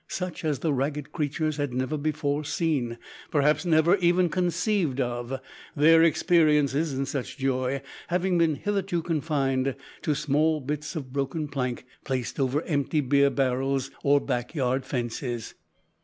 such 0.07 0.43
as 0.43 0.57
the 0.57 0.73
ragged 0.73 1.11
creatures 1.11 1.57
had 1.57 1.71
never 1.71 1.95
before 1.95 2.43
seen 2.43 2.97
perhaps 3.29 3.65
never 3.65 3.95
conceived 4.29 4.99
of, 4.99 5.39
their 5.75 6.01
experiences 6.01 6.91
in 6.95 7.05
such 7.05 7.37
joys 7.37 7.81
having 8.07 8.35
been 8.35 8.55
hitherto 8.55 9.03
confined 9.03 9.75
to 10.01 10.15
small 10.15 10.59
bits 10.59 10.95
of 10.95 11.13
broken 11.13 11.47
plank 11.47 11.85
placed 12.03 12.39
over 12.39 12.63
empty 12.63 12.99
beer 12.99 13.29
barrels, 13.29 13.91
or 14.01 14.19
back 14.19 14.55
yard 14.55 14.85
fences. 14.87 15.53